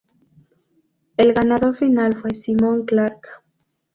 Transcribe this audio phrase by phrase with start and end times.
[1.15, 3.21] El ganador final fue Simon Clark.